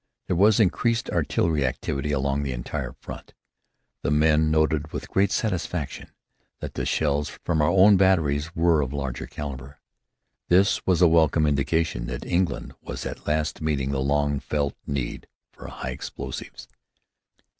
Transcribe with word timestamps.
There 0.25 0.35
was 0.35 0.59
increased 0.59 1.11
artillery 1.11 1.63
activity 1.63 2.11
along 2.11 2.41
the 2.41 2.53
entire 2.53 2.93
front. 3.01 3.35
The 4.01 4.09
men 4.09 4.49
noted 4.49 4.91
with 4.91 5.07
great 5.11 5.31
satisfaction 5.31 6.09
that 6.59 6.73
the 6.73 6.87
shells 6.87 7.29
from 7.45 7.61
our 7.61 7.69
own 7.69 7.97
batteries 7.97 8.55
were 8.55 8.81
of 8.81 8.93
larger 8.93 9.27
calibre. 9.27 9.77
This 10.49 10.83
was 10.87 11.03
a 11.03 11.07
welcome 11.07 11.45
indication 11.45 12.07
that 12.07 12.25
England 12.25 12.73
was 12.81 13.05
at 13.05 13.27
last 13.27 13.61
meeting 13.61 13.91
the 13.91 13.99
longfelt 14.01 14.73
need 14.87 15.27
for 15.53 15.67
high 15.67 15.91
explosives. 15.91 16.67